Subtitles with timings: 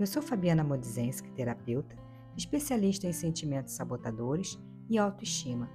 [0.00, 1.94] Eu sou Fabiana Modzenski, terapeuta,
[2.34, 5.68] especialista em sentimentos sabotadores e autoestima.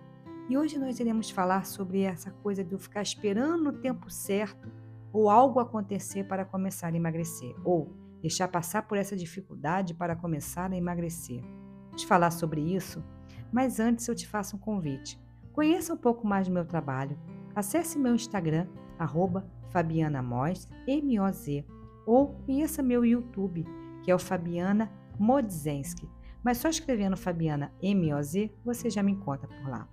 [0.50, 4.68] E hoje nós iremos falar sobre essa coisa de eu ficar esperando o tempo certo
[5.14, 10.72] ou algo acontecer para começar a emagrecer, ou deixar passar por essa dificuldade para começar
[10.72, 11.44] a emagrecer.
[11.90, 13.04] Vamos falar sobre isso,
[13.52, 15.22] mas antes eu te faço um convite.
[15.54, 17.16] Conheça um pouco mais do meu trabalho.
[17.54, 18.68] Acesse meu Instagram,
[18.98, 21.64] arroba Fabiana Moz, M-O-Z,
[22.08, 23.66] ou conheça meu YouTube,
[24.06, 26.08] que é o Fabiana Modzenski.
[26.44, 29.90] Mas só escrevendo Fabiana M-O-Z, você já me encontra por lá.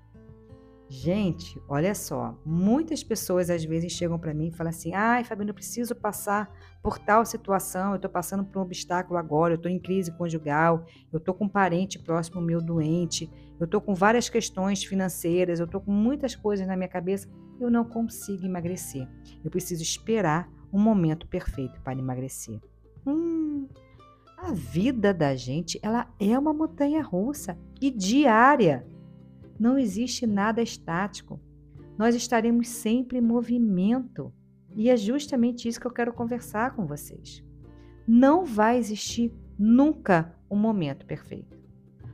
[0.87, 5.49] Gente, olha só, muitas pessoas às vezes chegam para mim e falam assim: ai, Fabiana,
[5.49, 9.71] eu preciso passar por tal situação, eu estou passando por um obstáculo agora, eu estou
[9.71, 14.29] em crise conjugal, eu estou com um parente próximo meu doente, eu estou com várias
[14.29, 17.27] questões financeiras, eu estou com muitas coisas na minha cabeça,
[17.59, 19.09] eu não consigo emagrecer.
[19.43, 22.61] Eu preciso esperar um momento perfeito para emagrecer.
[24.43, 28.85] A vida da gente, ela é uma montanha russa e diária.
[29.57, 31.41] Não existe nada estático.
[31.97, 34.33] Nós estaremos sempre em movimento.
[34.75, 37.41] E é justamente isso que eu quero conversar com vocês.
[38.05, 41.57] Não vai existir nunca um momento perfeito.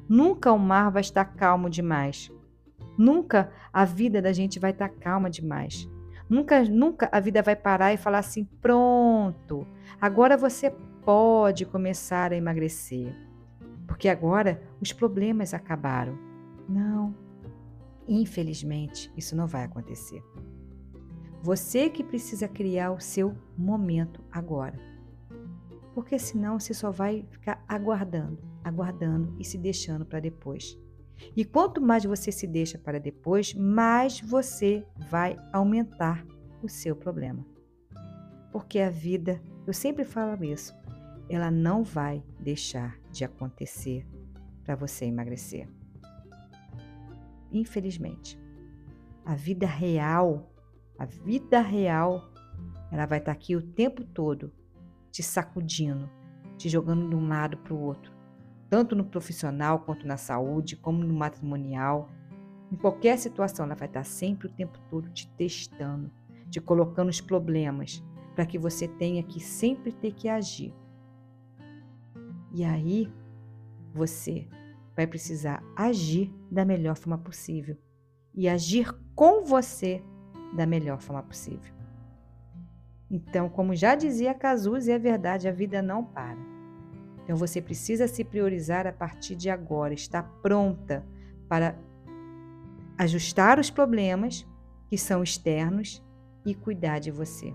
[0.07, 2.31] Nunca o mar vai estar calmo demais.
[2.99, 5.89] Nunca a vida da gente vai estar calma demais.
[6.29, 9.67] Nunca, nunca a vida vai parar e falar assim: pronto,
[9.99, 10.75] agora você
[11.09, 13.17] pode começar a emagrecer,
[13.87, 16.19] porque agora os problemas acabaram.
[16.69, 17.17] Não,
[18.07, 20.23] infelizmente, isso não vai acontecer.
[21.43, 24.79] Você que precisa criar o seu momento agora.
[25.95, 30.79] Porque senão você só vai ficar aguardando, aguardando e se deixando para depois.
[31.35, 36.23] E quanto mais você se deixa para depois, mais você vai aumentar
[36.63, 37.47] o seu problema.
[38.53, 40.77] Porque a vida, eu sempre falo isso,
[41.29, 44.07] ela não vai deixar de acontecer
[44.65, 45.69] para você emagrecer.
[47.51, 48.39] Infelizmente,
[49.25, 50.53] a vida real,
[50.99, 52.33] a vida real,
[52.91, 54.53] ela vai estar tá aqui o tempo todo
[55.11, 56.09] te sacudindo,
[56.57, 58.13] te jogando de um lado para o outro,
[58.69, 62.11] tanto no profissional quanto na saúde, como no matrimonial.
[62.71, 66.11] Em qualquer situação, ela vai estar tá sempre o tempo todo te testando,
[66.51, 70.75] te colocando os problemas, para que você tenha que sempre ter que agir.
[72.53, 73.13] E aí
[73.93, 74.49] você
[74.97, 77.77] vai precisar agir da melhor forma possível
[78.35, 80.03] e agir com você
[80.55, 81.73] da melhor forma possível.
[83.11, 86.39] Então, como já dizia Cazuza, e é verdade, a vida não para.
[87.25, 91.05] Então você precisa se priorizar a partir de agora, estar pronta
[91.49, 91.77] para
[92.97, 94.47] ajustar os problemas
[94.89, 96.03] que são externos
[96.45, 97.55] e cuidar de você.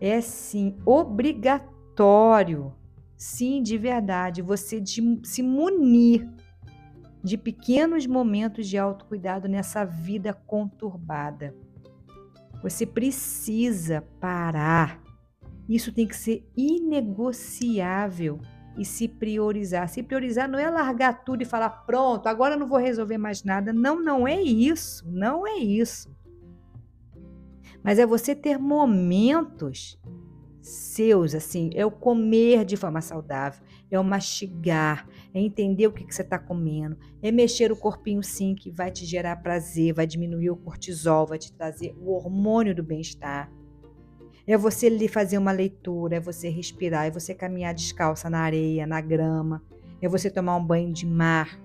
[0.00, 2.72] É sim obrigatório
[3.20, 6.26] sim, de verdade, você de, se munir
[7.22, 11.54] de pequenos momentos de autocuidado nessa vida conturbada.
[12.62, 15.02] Você precisa parar.
[15.68, 18.40] Isso tem que ser inegociável
[18.78, 19.86] e se priorizar.
[19.90, 23.70] Se priorizar não é largar tudo e falar pronto, agora não vou resolver mais nada.
[23.70, 25.06] Não, não é isso.
[25.10, 26.10] Não é isso.
[27.82, 29.98] Mas é você ter momentos
[30.60, 36.04] seus, assim, é o comer de forma saudável, é o mastigar, é entender o que,
[36.04, 40.06] que você está comendo, é mexer o corpinho sim, que vai te gerar prazer, vai
[40.06, 43.50] diminuir o cortisol, vai te trazer o hormônio do bem-estar.
[44.46, 49.00] É você fazer uma leitura, é você respirar, é você caminhar descalça na areia, na
[49.00, 49.62] grama,
[50.02, 51.60] é você tomar um banho de mar.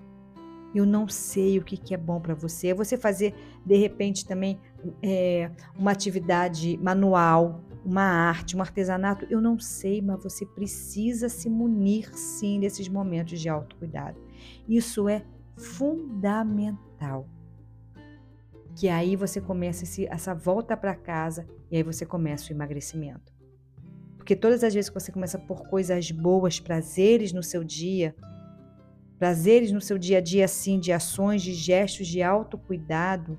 [0.74, 2.68] Eu não sei o que, que é bom para você.
[2.68, 4.60] É você fazer, de repente, também
[5.02, 11.48] é, uma atividade manual, uma arte, um artesanato, eu não sei, mas você precisa se
[11.48, 14.18] munir sim desses momentos de autocuidado.
[14.68, 15.24] Isso é
[15.56, 17.28] fundamental.
[18.74, 23.32] Que aí você começa esse, essa volta para casa e aí você começa o emagrecimento.
[24.16, 28.14] Porque todas as vezes que você começa por coisas boas, prazeres no seu dia,
[29.18, 33.38] prazeres no seu dia a dia, assim, de ações, de gestos de autocuidado,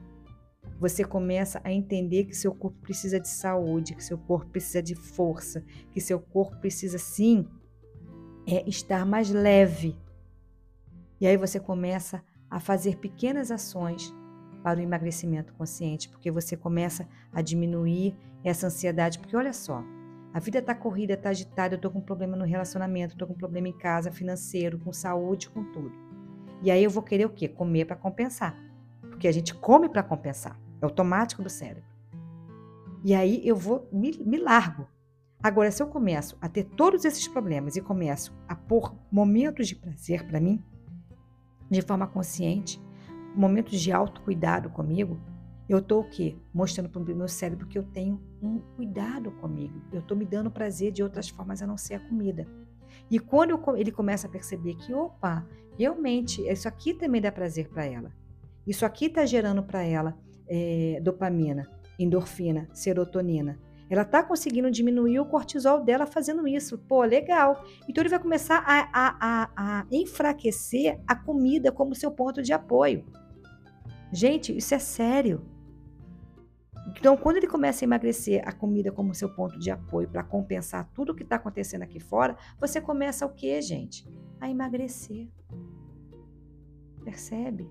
[0.79, 4.95] você começa a entender que seu corpo precisa de saúde, que seu corpo precisa de
[4.95, 7.47] força, que seu corpo precisa sim
[8.47, 9.97] é estar mais leve.
[11.19, 14.13] E aí você começa a fazer pequenas ações
[14.63, 19.83] para o emagrecimento consciente, porque você começa a diminuir essa ansiedade, porque olha só,
[20.33, 23.67] a vida está corrida, está agitada, eu estou com problema no relacionamento, estou com problema
[23.67, 25.91] em casa, financeiro, com saúde, com tudo.
[26.61, 27.47] E aí eu vou querer o quê?
[27.47, 28.55] Comer para compensar.
[29.01, 30.59] Porque a gente come para compensar.
[30.81, 31.83] É automático do cérebro.
[33.03, 34.87] E aí eu vou, me, me largo.
[35.41, 39.75] Agora, se eu começo a ter todos esses problemas e começo a pôr momentos de
[39.75, 40.63] prazer para mim,
[41.69, 42.81] de forma consciente,
[43.35, 45.19] momentos de autocuidado comigo,
[45.69, 46.35] eu estou o quê?
[46.53, 49.81] Mostrando para o meu cérebro que eu tenho um cuidado comigo.
[49.91, 52.47] Eu estou me dando prazer de outras formas a não ser a comida.
[53.11, 55.45] E quando eu, ele começa a perceber que, opa,
[55.77, 58.11] realmente, isso aqui também dá prazer para ela.
[58.65, 60.17] Isso aqui está gerando para ela
[60.49, 63.59] é, dopamina, endorfina, serotonina.
[63.89, 66.77] Ela está conseguindo diminuir o cortisol dela fazendo isso.
[66.77, 67.63] Pô, legal.
[67.87, 72.51] Então ele vai começar a, a, a, a enfraquecer a comida como seu ponto de
[72.51, 73.05] apoio.
[74.11, 75.45] Gente, isso é sério.
[76.95, 80.89] Então, quando ele começa a emagrecer a comida como seu ponto de apoio para compensar
[80.93, 84.07] tudo o que está acontecendo aqui fora, você começa o quê, gente?
[84.39, 85.27] A emagrecer.
[87.03, 87.69] Percebe?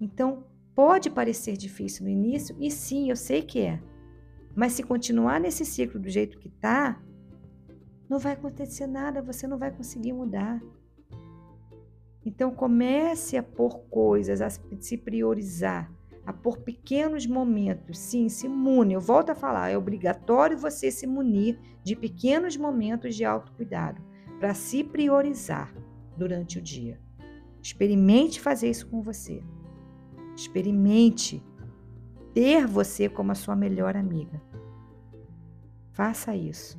[0.00, 3.80] Então, pode parecer difícil no início, e sim, eu sei que é.
[4.54, 7.00] Mas se continuar nesse ciclo do jeito que está,
[8.08, 10.60] não vai acontecer nada, você não vai conseguir mudar.
[12.24, 15.90] Então comece a pôr coisas, a se priorizar,
[16.24, 17.98] a pôr pequenos momentos.
[17.98, 18.94] Sim, se mune.
[18.94, 24.00] Eu volto a falar, é obrigatório você se munir de pequenos momentos de autocuidado
[24.38, 25.74] para se priorizar
[26.16, 27.00] durante o dia.
[27.62, 29.42] Experimente fazer isso com você.
[30.42, 31.40] Experimente
[32.34, 34.42] ter você como a sua melhor amiga.
[35.92, 36.76] Faça isso,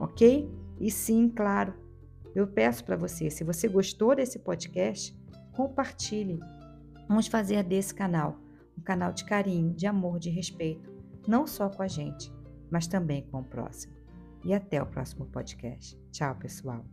[0.00, 0.50] ok?
[0.80, 1.74] E sim, claro,
[2.34, 5.16] eu peço para você, se você gostou desse podcast,
[5.52, 6.40] compartilhe.
[7.08, 8.36] Vamos fazer desse canal
[8.76, 10.92] um canal de carinho, de amor, de respeito,
[11.28, 12.32] não só com a gente,
[12.68, 13.94] mas também com o próximo.
[14.44, 15.96] E até o próximo podcast.
[16.10, 16.84] Tchau, pessoal.